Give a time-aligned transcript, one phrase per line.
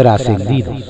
[0.00, 0.82] trascendidos.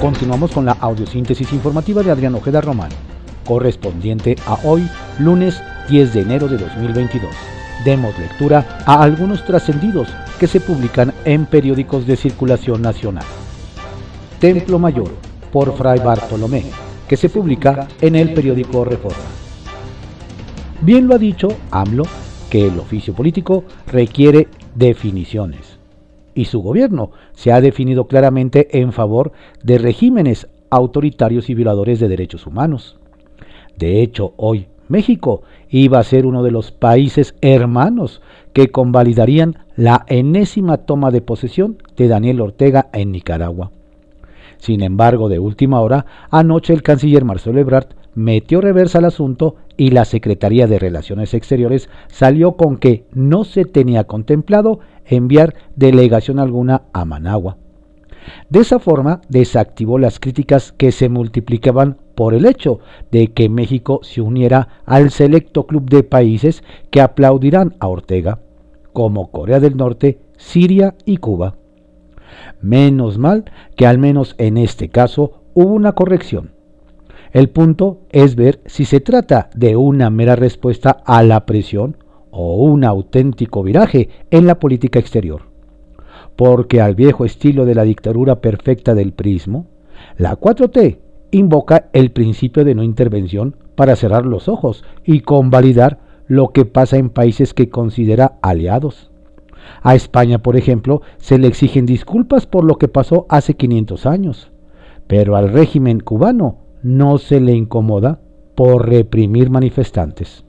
[0.00, 2.88] Continuamos con la audiosíntesis informativa de Adrián Ojeda Román,
[3.46, 4.88] correspondiente a hoy,
[5.20, 7.30] lunes 10 de enero de 2022.
[7.84, 10.08] Demos lectura a algunos trascendidos
[10.40, 13.26] que se publican en periódicos de circulación nacional.
[14.40, 15.12] Templo Mayor,
[15.52, 16.64] por Fray Bartolomé,
[17.06, 19.47] que se publica en el periódico Reforma.
[20.80, 22.04] Bien lo ha dicho AMLO,
[22.50, 25.78] que el oficio político requiere definiciones
[26.38, 29.32] y su gobierno se ha definido claramente en favor
[29.64, 32.96] de regímenes autoritarios y violadores de derechos humanos.
[33.76, 40.04] De hecho, hoy México iba a ser uno de los países hermanos que convalidarían la
[40.06, 43.72] enésima toma de posesión de Daniel Ortega en Nicaragua.
[44.58, 49.90] Sin embargo, de última hora, anoche el canciller Marcelo Ebrard metió reversa al asunto y
[49.90, 56.82] la Secretaría de Relaciones Exteriores salió con que no se tenía contemplado enviar delegación alguna
[56.92, 57.58] a Managua.
[58.50, 62.80] De esa forma desactivó las críticas que se multiplicaban por el hecho
[63.12, 68.40] de que México se uniera al selecto club de países que aplaudirán a Ortega,
[68.92, 71.54] como Corea del Norte, Siria y Cuba.
[72.60, 73.44] Menos mal
[73.76, 76.57] que al menos en este caso hubo una corrección.
[77.32, 81.96] El punto es ver si se trata de una mera respuesta a la presión
[82.30, 85.42] o un auténtico viraje en la política exterior.
[86.36, 89.66] Porque al viejo estilo de la dictadura perfecta del prismo,
[90.16, 90.98] la 4T
[91.30, 96.96] invoca el principio de no intervención para cerrar los ojos y convalidar lo que pasa
[96.96, 99.10] en países que considera aliados.
[99.82, 104.50] A España, por ejemplo, se le exigen disculpas por lo que pasó hace 500 años,
[105.06, 108.20] pero al régimen cubano no se le incomoda
[108.54, 110.44] por reprimir manifestantes.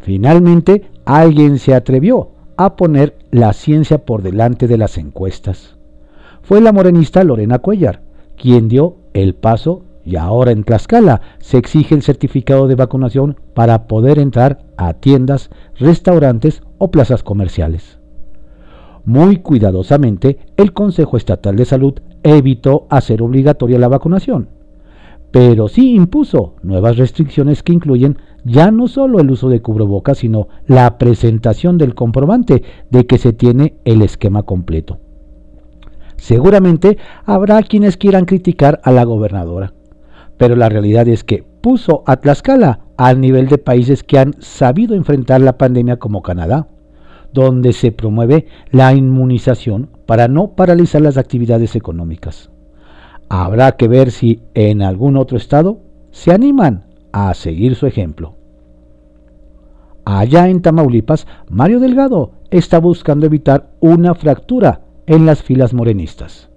[0.00, 5.76] Finalmente, alguien se atrevió a poner la ciencia por delante de las encuestas.
[6.42, 8.02] Fue la morenista Lorena Cuellar,
[8.36, 13.86] quien dio el paso y ahora en Tlaxcala se exige el certificado de vacunación para
[13.86, 17.98] poder entrar a tiendas, restaurantes o plazas comerciales.
[19.04, 24.48] Muy cuidadosamente, el Consejo Estatal de Salud evitó hacer obligatoria la vacunación,
[25.32, 30.48] pero sí impuso nuevas restricciones que incluyen ya no solo el uso de cubrebocas, sino
[30.66, 35.00] la presentación del comprobante de que se tiene el esquema completo.
[36.16, 39.72] Seguramente habrá quienes quieran criticar a la gobernadora,
[40.36, 44.94] pero la realidad es que puso a Tlaxcala al nivel de países que han sabido
[44.94, 46.68] enfrentar la pandemia como Canadá,
[47.32, 52.51] donde se promueve la inmunización para no paralizar las actividades económicas.
[53.34, 55.78] Habrá que ver si en algún otro estado
[56.10, 58.34] se animan a seguir su ejemplo.
[60.04, 66.50] Allá en Tamaulipas, Mario Delgado está buscando evitar una fractura en las filas morenistas.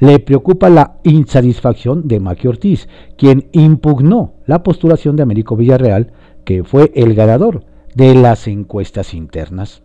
[0.00, 6.10] Le preocupa la insatisfacción de Maqui Ortiz, quien impugnó la postulación de Américo Villarreal,
[6.44, 7.62] que fue el ganador
[7.94, 9.84] de las encuestas internas.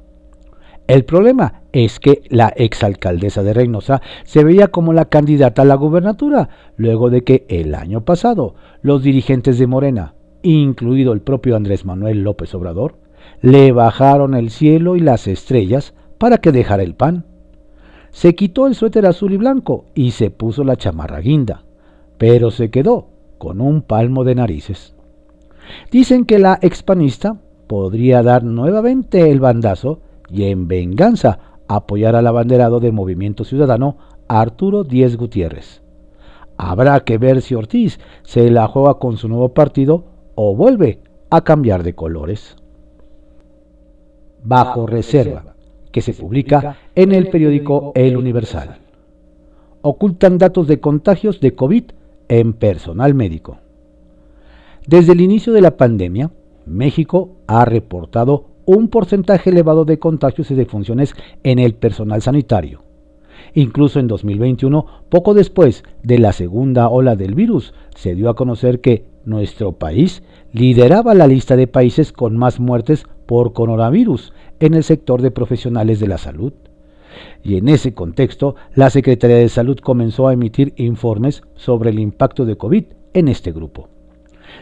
[0.88, 5.75] El problema es que la exalcaldesa de Reynosa se veía como la candidata a la
[5.75, 8.53] gubernatura, luego de que el año pasado
[8.84, 10.13] los dirigentes de Morena,
[10.44, 13.00] incluido el propio Andrés Manuel López Obrador,
[13.41, 17.25] le bajaron el cielo y las estrellas para que dejara el pan.
[18.12, 21.63] Se quitó el suéter azul y blanco y se puso la chamarra guinda,
[22.19, 23.07] pero se quedó
[23.40, 24.95] con un palmo de narices.
[25.91, 32.80] Dicen que la expanista podría dar nuevamente el bandazo y en venganza apoyar al abanderado
[32.80, 33.97] del Movimiento Ciudadano
[34.28, 35.81] Arturo Díez Gutiérrez.
[36.58, 40.06] Habrá que ver si Ortiz se la juega con su nuevo partido
[40.36, 41.00] o vuelve
[41.30, 42.56] a cambiar de colores.
[44.44, 45.56] Bajo reserva,
[45.91, 48.78] que se publica en el periódico El Universal.
[49.81, 51.84] Ocultan datos de contagios de COVID
[52.28, 53.57] en personal médico.
[54.88, 56.31] Desde el inicio de la pandemia,
[56.66, 61.13] México ha reportado un porcentaje elevado de contagios y defunciones
[61.44, 62.83] en el personal sanitario.
[63.53, 68.81] Incluso en 2021, poco después de la segunda ola del virus, se dio a conocer
[68.81, 74.83] que nuestro país lideraba la lista de países con más muertes por coronavirus en el
[74.83, 76.53] sector de profesionales de la salud.
[77.44, 82.45] Y en ese contexto, la Secretaría de Salud comenzó a emitir informes sobre el impacto
[82.45, 83.88] de COVID en este grupo.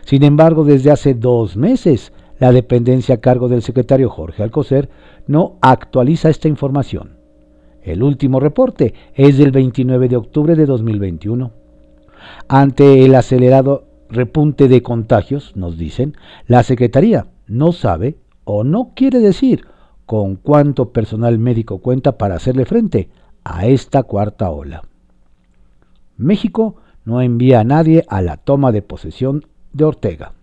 [0.06, 2.13] Sin embargo, desde hace dos meses,
[2.44, 4.90] la dependencia a cargo del secretario Jorge Alcocer
[5.28, 7.16] no actualiza esta información.
[7.81, 11.51] El último reporte es del 29 de octubre de 2021.
[12.50, 19.19] Ante el acelerado repunte de contagios, nos dicen, la Secretaría no sabe o no quiere
[19.19, 19.66] decir
[20.06, 23.07] con cuánto personal médico cuenta para hacerle frente
[23.45, 24.81] a esta cuarta ola.
[26.18, 26.75] México
[27.06, 30.34] no envía a nadie a la toma de posesión de Ortega.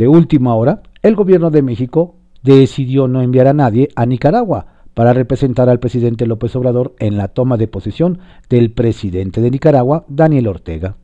[0.00, 4.64] De última hora, el gobierno de México decidió no enviar a nadie a Nicaragua
[4.94, 8.18] para representar al presidente López Obrador en la toma de posesión
[8.48, 10.96] del presidente de Nicaragua, Daniel Ortega.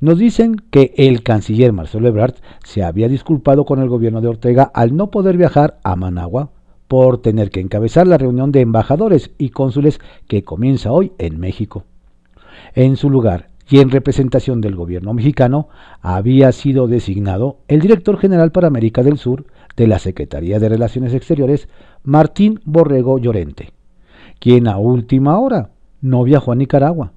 [0.00, 4.62] Nos dicen que el canciller Marcelo Ebrard se había disculpado con el gobierno de Ortega
[4.72, 6.48] al no poder viajar a Managua
[6.88, 11.84] por tener que encabezar la reunión de embajadores y cónsules que comienza hoy en México.
[12.74, 15.68] En su lugar, y en representación del gobierno mexicano,
[16.00, 19.46] había sido designado el director general para América del Sur
[19.76, 21.68] de la Secretaría de Relaciones Exteriores,
[22.04, 23.72] Martín Borrego Llorente,
[24.38, 25.70] quien a última hora
[26.00, 27.12] no viajó a Nicaragua.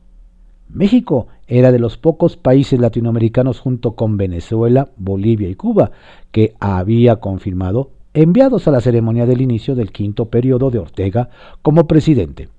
[0.69, 5.91] México era de los pocos países latinoamericanos junto con Venezuela, Bolivia y Cuba
[6.31, 11.29] que había confirmado enviados a la ceremonia del inicio del quinto periodo de Ortega
[11.61, 12.49] como presidente.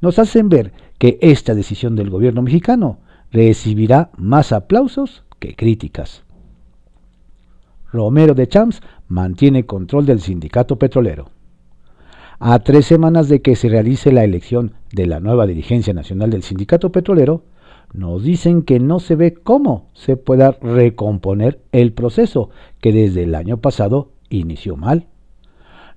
[0.00, 2.98] Nos hacen ver que esta decisión del gobierno mexicano
[3.32, 6.22] recibirá más aplausos que críticas.
[7.92, 11.30] Romero de Champs mantiene control del sindicato petrolero.
[12.38, 16.42] A tres semanas de que se realice la elección de la nueva dirigencia nacional del
[16.42, 17.42] sindicato petrolero,
[17.92, 22.50] nos dicen que no se ve cómo se pueda recomponer el proceso
[22.80, 25.08] que desde el año pasado inició mal.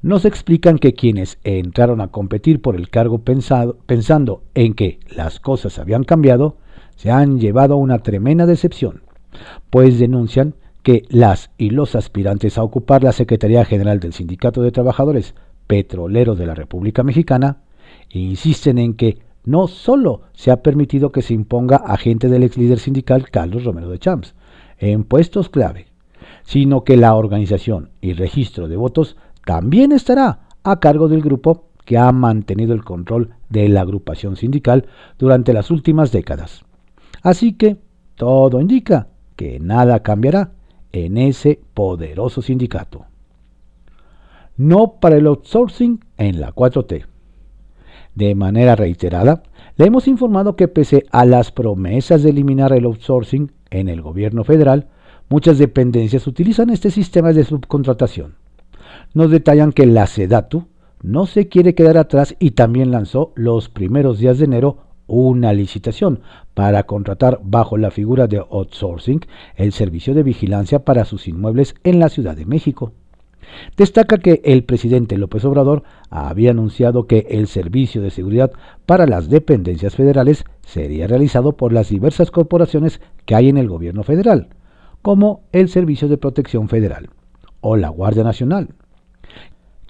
[0.02, 5.80] Nos explican que quienes entraron a competir por el cargo pensando en que las cosas
[5.80, 6.58] habían cambiado,
[6.96, 9.04] se han llevado una tremenda decepción,
[9.70, 14.72] pues denuncian que las y los aspirantes a ocupar la Secretaría General del Sindicato de
[14.72, 15.34] Trabajadores
[15.68, 17.62] Petroleros de la República Mexicana
[18.10, 22.58] insisten en que no solo se ha permitido que se imponga a gente del ex
[22.58, 24.36] líder sindical Carlos Romero de Champs
[24.78, 25.88] en puestos clave,
[26.44, 31.98] sino que la organización y registro de votos también estará a cargo del grupo que
[31.98, 34.88] ha mantenido el control de la agrupación sindical
[35.18, 36.64] durante las últimas décadas.
[37.24, 37.78] Así que
[38.16, 40.52] todo indica que nada cambiará
[40.92, 43.06] en ese poderoso sindicato.
[44.58, 47.06] No para el outsourcing en la 4T.
[48.14, 49.42] De manera reiterada,
[49.78, 54.44] le hemos informado que pese a las promesas de eliminar el outsourcing en el gobierno
[54.44, 54.90] federal,
[55.30, 58.36] muchas dependencias utilizan este sistema de subcontratación.
[59.16, 60.68] Nos detallan que la SEDATU
[61.02, 64.78] no se quiere quedar atrás y también lanzó los primeros días de enero
[65.08, 66.22] una licitación
[66.54, 69.22] para contratar bajo la figura de outsourcing
[69.56, 72.94] el servicio de vigilancia para sus inmuebles en la Ciudad de México.
[73.78, 78.52] Destaca que el presidente López Obrador había anunciado que el servicio de seguridad
[78.86, 84.04] para las dependencias federales sería realizado por las diversas corporaciones que hay en el gobierno
[84.04, 84.50] federal,
[85.02, 87.10] como el Servicio de Protección Federal
[87.62, 88.70] o la Guardia Nacional.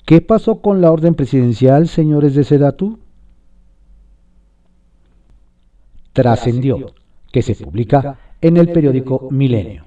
[0.06, 3.00] ¿Qué pasó con la orden presidencial, señores de Sedatu?
[6.14, 6.94] Trascendió,
[7.32, 9.86] que se publica en el periódico Milenio.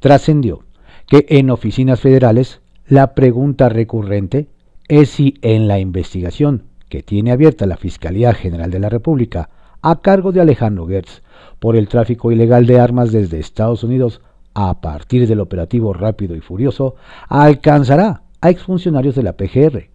[0.00, 0.64] Trascendió
[1.06, 4.48] que en oficinas federales la pregunta recurrente
[4.88, 9.50] es si en la investigación que tiene abierta la Fiscalía General de la República
[9.82, 11.22] a cargo de Alejandro Gertz
[11.58, 14.20] por el tráfico ilegal de armas desde Estados Unidos
[14.54, 16.96] a partir del operativo rápido y furioso,
[17.28, 19.90] alcanzará a exfuncionarios de la PGR.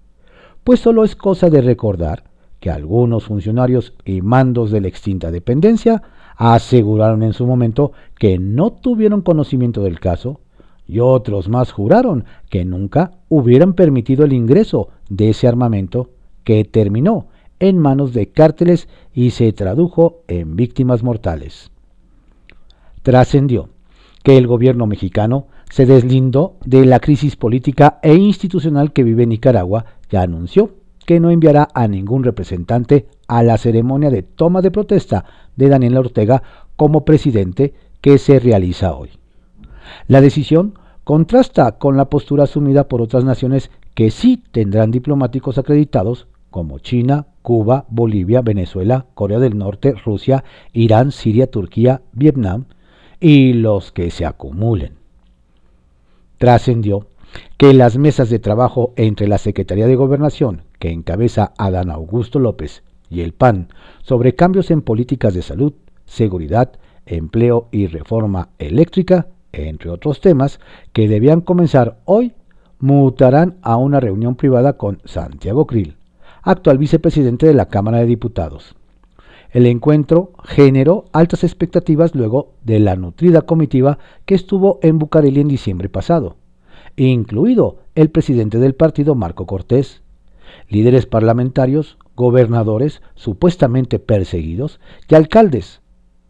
[0.63, 2.23] Pues solo es cosa de recordar
[2.65, 6.01] que algunos funcionarios y mandos de la extinta dependencia
[6.35, 10.39] aseguraron en su momento que no tuvieron conocimiento del caso
[10.87, 16.09] y otros más juraron que nunca hubieran permitido el ingreso de ese armamento
[16.43, 17.27] que terminó
[17.59, 21.69] en manos de cárteles y se tradujo en víctimas mortales.
[23.03, 23.69] Trascendió
[24.23, 29.85] que el gobierno mexicano se deslindó de la crisis política e institucional que vive Nicaragua
[30.09, 30.71] y anunció
[31.05, 35.97] que no enviará a ningún representante a la ceremonia de toma de protesta de Daniel
[35.97, 36.43] Ortega
[36.75, 39.11] como presidente que se realiza hoy.
[40.07, 46.27] La decisión contrasta con la postura asumida por otras naciones que sí tendrán diplomáticos acreditados
[46.49, 50.43] como China, Cuba, Bolivia, Venezuela, Corea del Norte, Rusia,
[50.73, 52.65] Irán, Siria, Turquía, Vietnam
[53.19, 54.93] y los que se acumulen.
[56.37, 57.07] Trascendió
[57.57, 62.83] que las mesas de trabajo entre la Secretaría de Gobernación, que encabeza Adán Augusto López,
[63.09, 63.69] y el PAN
[64.03, 65.73] sobre cambios en políticas de salud,
[66.05, 66.73] seguridad,
[67.07, 70.59] empleo y reforma eléctrica entre otros temas,
[70.93, 72.33] que debían comenzar hoy,
[72.77, 75.97] mutarán a una reunión privada con Santiago Krill,
[76.43, 78.75] actual vicepresidente de la Cámara de Diputados.
[79.49, 85.47] El encuentro generó altas expectativas luego de la nutrida comitiva que estuvo en Bucareli en
[85.47, 86.35] diciembre pasado,
[86.95, 90.03] incluido el presidente del partido Marco Cortés,
[90.69, 95.81] líderes parlamentarios, gobernadores supuestamente perseguidos y alcaldes.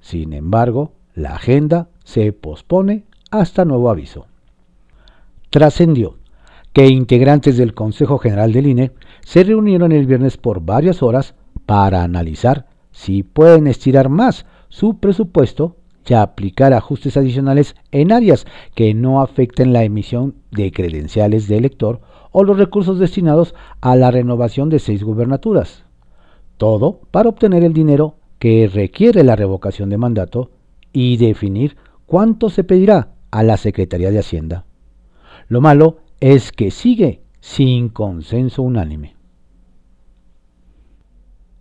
[0.02, 4.28] Sin embargo, la agenda se pospone hasta nuevo aviso.
[5.50, 6.18] Trascendió
[6.74, 8.92] que integrantes del Consejo General del INE
[9.22, 15.78] se reunieron el viernes por varias horas para analizar si pueden estirar más su presupuesto
[16.08, 22.02] y aplicar ajustes adicionales en áreas que no afecten la emisión de credenciales de elector
[22.38, 25.86] o los recursos destinados a la renovación de seis gubernaturas.
[26.58, 30.52] Todo para obtener el dinero que requiere la revocación de mandato
[30.92, 34.66] y definir cuánto se pedirá a la Secretaría de Hacienda.
[35.48, 39.16] Lo malo es que sigue sin consenso unánime.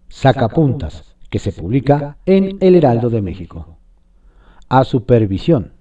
[0.09, 3.79] Sacapuntas, que se publica en El Heraldo de México.
[4.69, 5.74] A supervisión.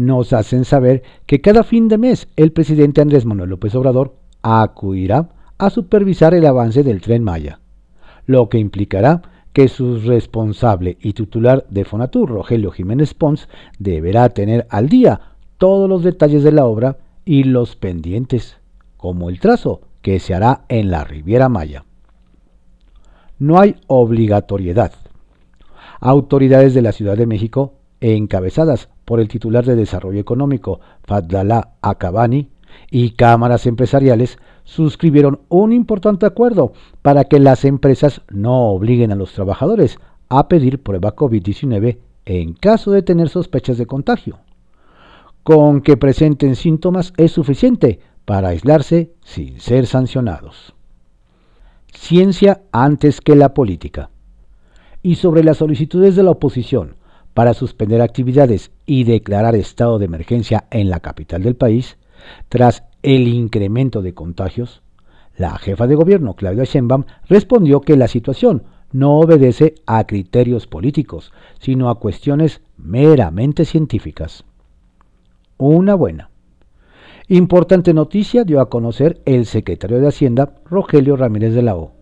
[0.00, 5.28] Nos hacen saber que cada fin de mes el presidente Andrés Manuel López Obrador acudirá
[5.58, 7.60] a supervisar el avance del tren Maya,
[8.24, 9.20] lo que implicará
[9.52, 13.46] que su responsable y titular de Fonatur, Rogelio Jiménez Pons,
[13.78, 15.20] deberá tener al día
[15.58, 18.56] todos los detalles de la obra y los pendientes,
[18.96, 21.84] como el trazo que se hará en la Riviera Maya.
[23.38, 24.94] No hay obligatoriedad.
[26.00, 32.48] Autoridades de la Ciudad de México, encabezadas por el titular de Desarrollo Económico, Fadlalá Akabani,
[32.92, 39.32] y cámaras empresariales suscribieron un importante acuerdo para que las empresas no obliguen a los
[39.32, 39.98] trabajadores
[40.28, 44.38] a pedir prueba COVID-19 en caso de tener sospechas de contagio.
[45.42, 50.72] Con que presenten síntomas es suficiente para aislarse sin ser sancionados.
[51.92, 54.10] Ciencia antes que la política.
[55.02, 56.99] Y sobre las solicitudes de la oposición
[57.34, 61.96] para suspender actividades y declarar estado de emergencia en la capital del país,
[62.48, 64.82] tras el incremento de contagios,
[65.36, 71.32] la jefa de gobierno, Claudia Sheinbaum, respondió que la situación no obedece a criterios políticos,
[71.60, 74.44] sino a cuestiones meramente científicas.
[75.56, 76.30] Una buena.
[77.28, 81.92] Importante noticia dio a conocer el secretario de Hacienda, Rogelio Ramírez de la O,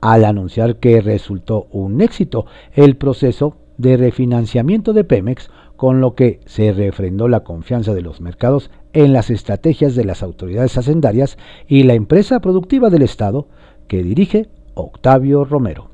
[0.00, 6.40] al anunciar que resultó un éxito el proceso de refinanciamiento de Pemex, con lo que
[6.46, 11.82] se refrendó la confianza de los mercados en las estrategias de las autoridades hacendarias y
[11.82, 13.48] la empresa productiva del Estado
[13.88, 15.90] que dirige Octavio Romero.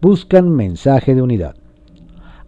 [0.00, 1.54] Buscan mensaje de unidad.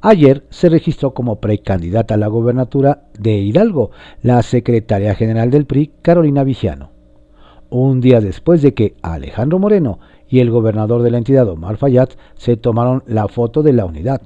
[0.00, 3.90] Ayer se registró como precandidata a la gobernatura de Hidalgo
[4.22, 6.93] la secretaria general del PRI, Carolina Vigiano.
[7.76, 12.08] Un día después de que Alejandro Moreno y el gobernador de la entidad, Omar Fayad,
[12.36, 14.22] se tomaron la foto de la unidad.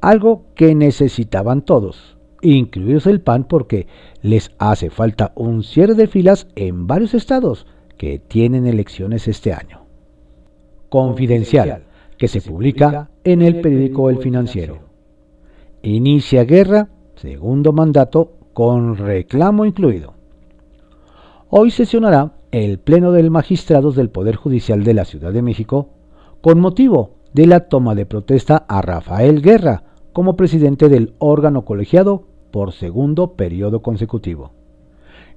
[0.00, 3.88] Algo que necesitaban todos, incluidos el PAN porque
[4.22, 7.66] les hace falta un cierre de filas en varios estados
[7.98, 9.82] que tienen elecciones este año.
[10.88, 11.82] Confidencial,
[12.16, 14.78] que se publica en el periódico El Financiero.
[15.82, 20.14] Inicia guerra, segundo mandato, con reclamo incluido.
[21.50, 25.88] Hoy sesionará el Pleno del Magistrados del Poder Judicial de la Ciudad de México
[26.42, 32.24] con motivo de la toma de protesta a Rafael Guerra como presidente del órgano colegiado
[32.50, 34.52] por segundo periodo consecutivo.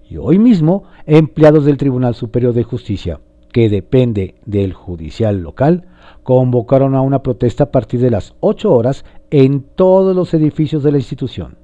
[0.10, 3.22] Y hoy mismo, empleados del Tribunal Superior de Justicia,
[3.54, 5.88] que depende del judicial local,
[6.24, 10.92] convocaron a una protesta a partir de las 8 horas en todos los edificios de
[10.92, 11.58] la institución.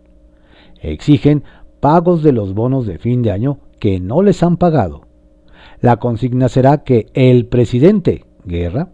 [0.79, 1.43] Exigen
[1.81, 5.10] pagos de los bonos de fin de año que no les han pagado.
[5.81, 8.89] La consigna será que el presidente, Guerra,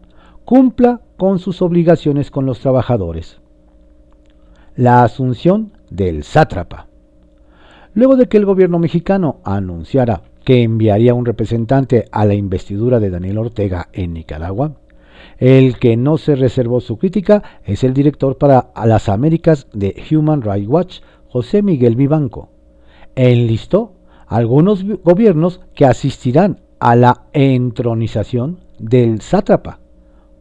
[0.45, 3.41] cumpla con sus obligaciones con los trabajadores.
[4.77, 6.87] La asunción del sátrapa.
[7.93, 13.09] Luego de que el gobierno mexicano anunciara que enviaría un representante a la investidura de
[13.09, 14.77] Daniel Ortega en Nicaragua,
[15.39, 20.41] el que no se reservó su crítica es el director para las Américas de Human
[20.41, 22.49] Rights Watch, José Miguel Vivanco.
[23.15, 23.93] Enlistó
[24.27, 29.79] algunos gobiernos que asistirán a la entronización del sátrapa,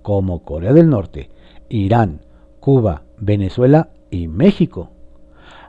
[0.02, 1.30] como Corea del Norte,
[1.68, 2.20] Irán,
[2.60, 4.90] Cuba, Venezuela y México.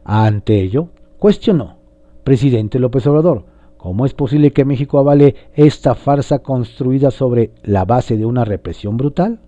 [0.04, 1.78] Ante ello, cuestionó,
[2.24, 3.46] presidente López Obrador,
[3.78, 8.98] ¿cómo es posible que México avale esta farsa construida sobre la base de una represión
[8.98, 9.40] brutal?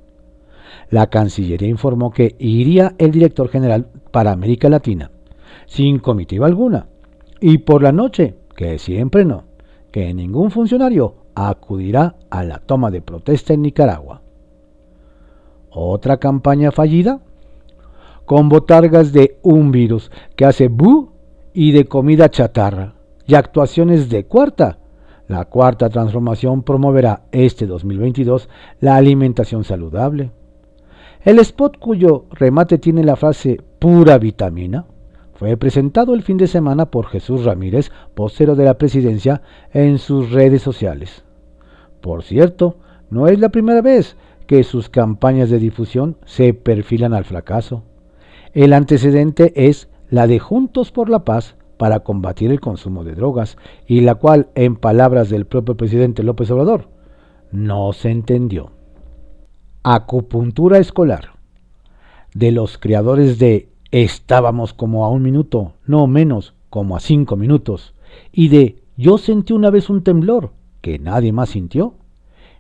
[0.90, 5.12] La Cancillería informó que iría el director general para América Latina,
[5.66, 6.88] sin comitiva alguna,
[7.42, 9.44] y por la noche, que siempre no,
[9.92, 14.22] que ningún funcionario acudirá a la toma de protesta en Nicaragua.
[15.72, 17.22] ¿Otra campaña fallida?
[18.30, 21.14] con botargas de un virus que hace bu
[21.52, 22.94] y de comida chatarra.
[23.26, 24.78] y actuaciones de cuarta.
[25.28, 28.48] La cuarta transformación promoverá este 2022
[28.82, 30.30] la alimentación saludable.
[31.26, 34.86] El spot cuyo remate tiene la frase pura vitamina
[35.40, 39.42] fue presentado el fin de semana por Jesús Ramírez, vocero de la presidencia,
[39.72, 41.24] en sus redes sociales.
[42.02, 42.76] Por cierto,
[43.10, 44.18] no es la primera vez
[44.48, 47.86] que sus campañas de difusión se perfilan al fracaso.
[48.54, 53.56] El antecedente es la de Juntos por la Paz para combatir el consumo de drogas,
[53.88, 56.90] y la cual, en palabras del propio presidente López Obrador,
[57.54, 58.74] no se entendió.
[59.84, 61.30] Acupuntura escolar.
[62.34, 67.96] De los creadores de Estábamos como a un minuto, no menos, como a cinco minutos,
[68.32, 71.96] y de Yo sentí una vez un temblor que nadie más sintió.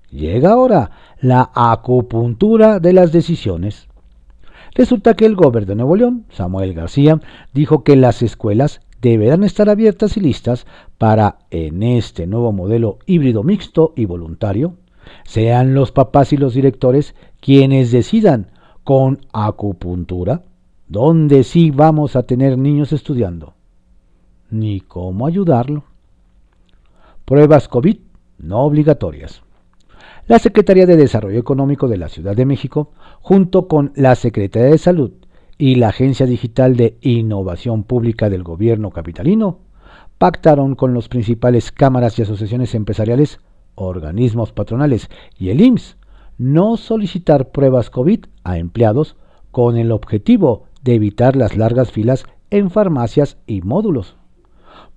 [0.09, 0.89] Llega ahora
[1.21, 3.88] la acupuntura de las decisiones.
[4.74, 7.19] Resulta que el gobernador de Nuevo León, Samuel García,
[7.53, 10.65] dijo que las escuelas deberán estar abiertas y listas
[10.98, 14.77] para, en este nuevo modelo híbrido mixto y voluntario,
[15.25, 18.48] sean los papás y los directores quienes decidan
[18.83, 20.41] con acupuntura
[20.89, 23.53] dónde sí vamos a tener niños estudiando,
[24.50, 25.84] ni cómo ayudarlo.
[27.24, 27.98] Pruebas COVID
[28.39, 29.43] no obligatorias.
[30.27, 32.91] La Secretaría de Desarrollo Económico de la Ciudad de México,
[33.22, 35.12] junto con la Secretaría de Salud
[35.58, 39.60] y la Agencia Digital de Innovación Pública del Gobierno Capitalino,
[40.17, 43.39] pactaron con los principales cámaras y asociaciones empresariales,
[43.75, 45.98] organismos patronales y el IMSS
[46.38, 49.17] no solicitar pruebas COVID a empleados
[49.51, 54.15] con el objetivo de evitar las largas filas en farmacias y módulos.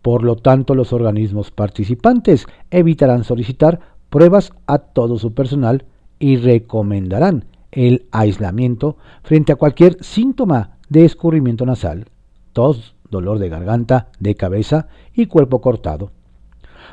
[0.01, 5.85] Por lo tanto, los organismos participantes evitarán solicitar pruebas a todo su personal
[6.19, 12.07] y recomendarán el aislamiento frente a cualquier síntoma de escurrimiento nasal,
[12.53, 16.11] tos, dolor de garganta, de cabeza y cuerpo cortado.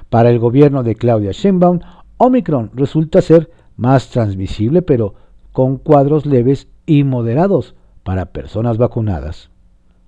[0.09, 1.79] Para el gobierno de Claudia Sheinbaum,
[2.17, 5.15] Omicron resulta ser más transmisible, pero
[5.51, 9.49] con cuadros leves y moderados, para personas vacunadas.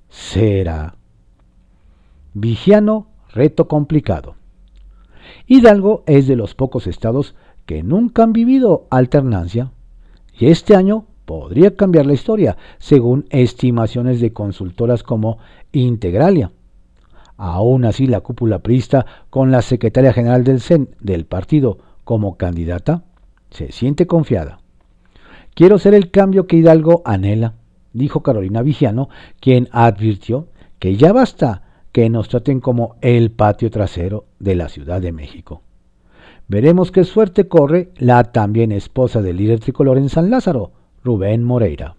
[0.09, 0.95] Será.
[2.33, 4.35] Vigiano, reto complicado.
[5.47, 9.71] Hidalgo es de los pocos estados que nunca han vivido alternancia
[10.37, 15.37] y este año podría cambiar la historia, según estimaciones de consultoras como
[15.71, 16.51] Integralia.
[17.37, 23.03] Aún así, la cúpula prista, con la secretaria general del CEN del partido como candidata,
[23.49, 24.59] se siente confiada.
[25.53, 27.55] Quiero ser el cambio que Hidalgo anhela
[27.93, 30.47] dijo Carolina Vigiano, quien advirtió
[30.79, 35.61] que ya basta que nos traten como el patio trasero de la Ciudad de México.
[36.47, 40.71] Veremos qué suerte corre la también esposa del líder tricolor en San Lázaro,
[41.03, 41.95] Rubén Moreira.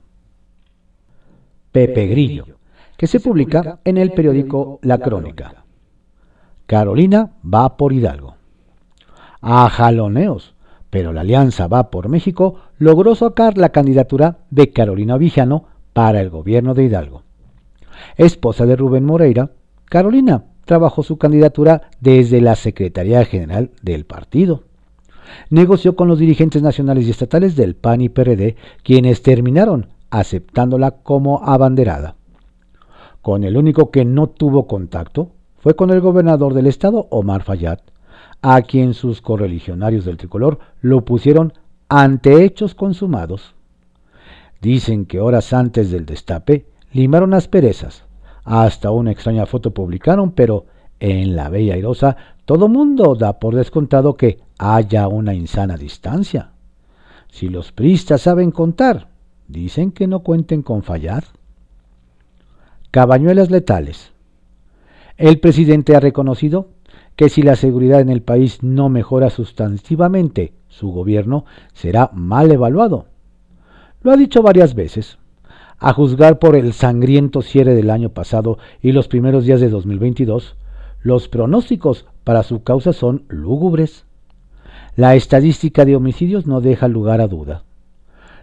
[1.70, 2.44] Pepe Grillo,
[2.96, 5.64] que se publica en el periódico La Crónica.
[6.66, 8.36] Carolina va por Hidalgo.
[9.40, 10.54] A jaloneos,
[10.90, 16.30] pero la alianza va por México logró sacar la candidatura de Carolina Vigiano para el
[16.30, 17.22] gobierno de Hidalgo.
[18.16, 19.50] Esposa de Rubén Moreira,
[19.86, 24.64] Carolina trabajó su candidatura desde la Secretaría General del partido.
[25.50, 31.42] Negoció con los dirigentes nacionales y estatales del PAN y PRD, quienes terminaron aceptándola como
[31.42, 32.16] abanderada.
[33.22, 37.78] Con el único que no tuvo contacto fue con el gobernador del estado, Omar Fayad,
[38.42, 41.52] a quien sus correligionarios del tricolor lo pusieron
[41.88, 43.54] ante hechos consumados.
[44.62, 48.04] Dicen que horas antes del destape limaron asperezas.
[48.44, 50.66] Hasta una extraña foto publicaron, pero
[51.00, 56.52] en la Bella Airosa todo mundo da por descontado que haya una insana distancia.
[57.28, 59.08] Si los pristas saben contar,
[59.48, 61.24] dicen que no cuenten con fallar.
[62.92, 64.12] Cabañuelas letales.
[65.16, 66.68] El presidente ha reconocido
[67.16, 73.11] que si la seguridad en el país no mejora sustantivamente, su gobierno será mal evaluado
[74.02, 75.18] lo ha dicho varias veces.
[75.78, 80.56] A juzgar por el sangriento cierre del año pasado y los primeros días de 2022,
[81.02, 84.04] los pronósticos para su causa son lúgubres.
[84.94, 87.64] La estadística de homicidios no deja lugar a duda.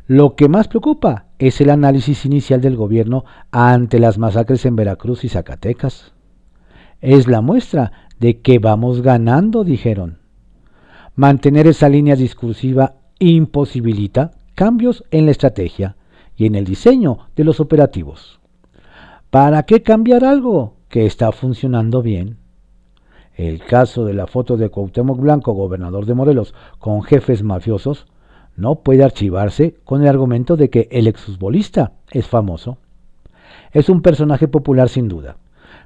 [0.07, 5.23] Lo que más preocupa es el análisis inicial del gobierno ante las masacres en Veracruz
[5.23, 6.13] y Zacatecas.
[6.99, 10.17] Es la muestra de que vamos ganando, dijeron.
[11.15, 15.95] Mantener esa línea discursiva imposibilita cambios en la estrategia
[16.35, 18.41] y en el diseño de los operativos.
[19.29, 22.35] ¿Para qué cambiar algo que está funcionando bien?
[23.35, 28.05] El caso de la foto de Cuauhtémoc Blanco, gobernador de Morelos, con jefes mafiosos,
[28.57, 32.79] no puede archivarse con el argumento de que el exfutbolista es famoso.
[33.71, 35.37] Es un personaje popular sin duda,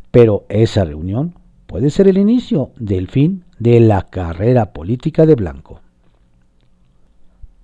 [0.10, 1.36] pero esa reunión
[1.68, 5.83] puede ser el inicio del fin de la carrera política de Blanco.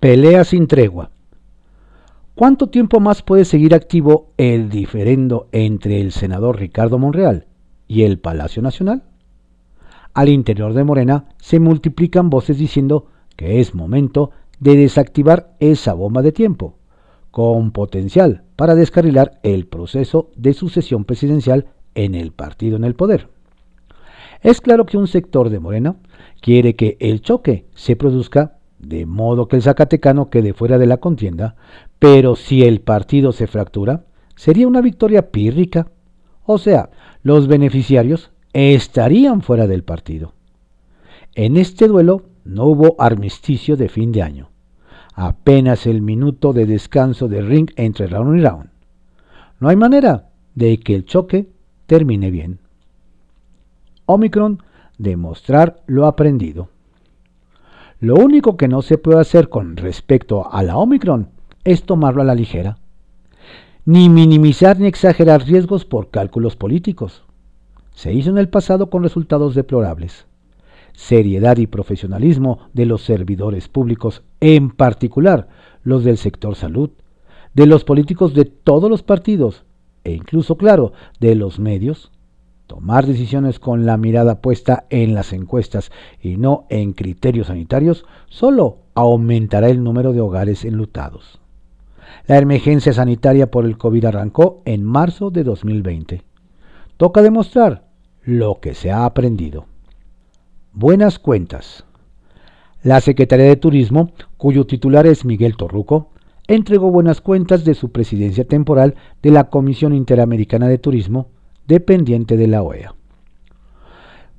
[0.00, 1.10] Pelea sin tregua.
[2.34, 7.48] ¿Cuánto tiempo más puede seguir activo el diferendo entre el senador Ricardo Monreal
[7.86, 9.02] y el Palacio Nacional?
[10.14, 16.22] Al interior de Morena se multiplican voces diciendo que es momento de desactivar esa bomba
[16.22, 16.78] de tiempo,
[17.30, 23.28] con potencial para descarrilar el proceso de sucesión presidencial en el partido en el poder.
[24.40, 25.96] Es claro que un sector de Morena
[26.40, 30.96] quiere que el choque se produzca de modo que el Zacatecano quede fuera de la
[30.96, 31.56] contienda,
[31.98, 34.04] pero si el partido se fractura,
[34.36, 35.88] sería una victoria pírrica.
[36.44, 36.90] O sea,
[37.22, 40.34] los beneficiarios estarían fuera del partido.
[41.34, 44.50] En este duelo no hubo armisticio de fin de año.
[45.14, 48.70] Apenas el minuto de descanso de ring entre round y round.
[49.60, 51.50] No hay manera de que el choque
[51.86, 52.60] termine bien.
[54.06, 54.62] Omicron
[54.98, 56.70] demostrar lo aprendido.
[58.00, 61.28] Lo único que no se puede hacer con respecto a la Omicron
[61.64, 62.78] es tomarlo a la ligera,
[63.84, 67.24] ni minimizar ni exagerar riesgos por cálculos políticos.
[67.94, 70.26] Se hizo en el pasado con resultados deplorables.
[70.94, 75.48] Seriedad y profesionalismo de los servidores públicos, en particular
[75.82, 76.90] los del sector salud,
[77.52, 79.64] de los políticos de todos los partidos
[80.04, 82.10] e incluso, claro, de los medios,
[82.70, 85.90] tomar decisiones con la mirada puesta en las encuestas
[86.22, 91.40] y no en criterios sanitarios, solo aumentará el número de hogares enlutados.
[92.28, 96.22] La emergencia sanitaria por el COVID arrancó en marzo de 2020.
[96.96, 97.88] Toca demostrar
[98.22, 99.66] lo que se ha aprendido.
[100.72, 101.84] Buenas cuentas.
[102.84, 106.10] La Secretaría de Turismo, cuyo titular es Miguel Torruco,
[106.46, 111.30] entregó buenas cuentas de su presidencia temporal de la Comisión Interamericana de Turismo,
[111.70, 112.94] dependiente de la OEA.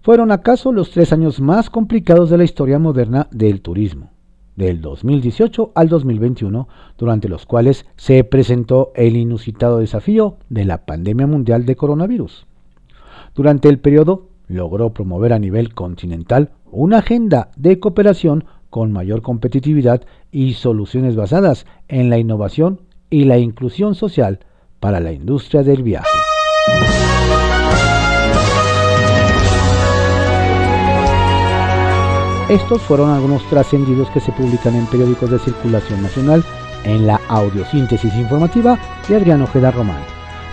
[0.02, 4.10] Fueron acaso los tres años más complicados de la historia moderna del turismo,
[4.58, 6.67] del 2018 al 2021,
[6.98, 12.48] durante los cuales se presentó el inusitado desafío de la pandemia mundial de coronavirus.
[13.34, 20.02] Durante el periodo logró promover a nivel continental una agenda de cooperación con mayor competitividad
[20.32, 24.39] y soluciones basadas en la innovación y la inclusión social
[24.82, 26.10] para la industria del viaje.
[32.52, 36.44] Estos fueron algunos trascendidos que se publican en periódicos de circulación nacional
[36.84, 40.02] en la audiosíntesis informativa de Adrián Ojeda Román,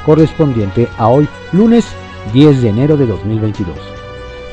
[0.06, 1.84] correspondiente a hoy, lunes
[2.32, 3.76] 10 de enero de 2022.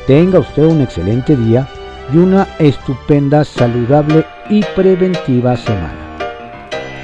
[0.08, 1.68] Tenga usted un excelente día
[2.12, 6.16] y una estupenda, saludable y preventiva semana.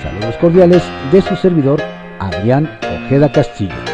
[0.02, 1.81] Saludos cordiales de su servidor
[2.18, 3.91] Adrián Ojeda Castillo.